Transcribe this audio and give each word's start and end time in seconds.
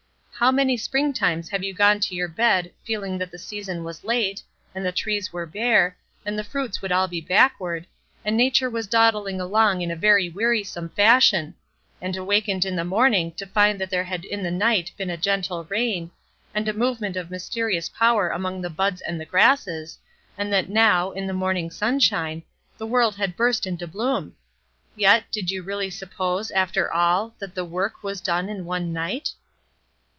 How 0.43 0.51
many 0.51 0.75
springtimes 0.75 1.49
have 1.49 1.63
you 1.63 1.71
gone 1.71 1.99
to 1.99 2.15
your 2.15 2.27
bed 2.27 2.71
feeling 2.83 3.19
that 3.19 3.29
the 3.29 3.37
season 3.37 3.83
was 3.83 4.03
late, 4.03 4.41
and 4.73 4.83
the 4.83 4.91
trees 4.91 5.31
were 5.31 5.45
bare, 5.45 5.95
and 6.25 6.35
the 6.35 6.43
fruits 6.43 6.81
would 6.81 6.91
all 6.91 7.07
be 7.07 7.21
backward, 7.21 7.85
and 8.25 8.35
Nature 8.35 8.67
was 8.67 8.87
dawdling 8.87 9.39
along 9.39 9.83
in 9.83 9.91
a 9.91 9.95
very 9.95 10.29
wearisome 10.29 10.89
fashion; 10.89 11.53
and 12.01 12.15
awakened 12.17 12.65
in 12.65 12.75
the 12.75 12.83
morning 12.83 13.31
to 13.33 13.45
find 13.45 13.79
that 13.79 13.91
there 13.91 14.05
had 14.05 14.25
in 14.25 14.41
the 14.41 14.49
night 14.49 14.91
been 14.97 15.11
a 15.11 15.15
gentle 15.17 15.65
rain, 15.65 16.09
and 16.55 16.67
a 16.67 16.73
movement 16.73 17.15
of 17.15 17.29
mysterious 17.29 17.87
power 17.87 18.29
among 18.29 18.63
the 18.63 18.69
buds 18.71 19.01
and 19.01 19.21
the 19.21 19.25
grasses, 19.27 19.99
and 20.39 20.51
that 20.51 20.69
now, 20.69 21.11
in 21.11 21.27
the 21.27 21.33
morning 21.33 21.69
sunshine, 21.69 22.41
the 22.79 22.87
world 22.87 23.13
had 23.15 23.37
burst 23.37 23.67
into 23.67 23.85
bloom? 23.85 24.33
Yet, 24.95 25.25
did 25.31 25.51
you 25.51 25.61
really 25.61 25.91
suppose, 25.91 26.49
after 26.49 26.91
all, 26.91 27.35
that 27.37 27.53
the 27.53 27.63
work 27.63 28.01
was 28.01 28.19
done 28.19 28.49
in 28.49 28.65
one 28.65 28.91
night? 28.91 29.33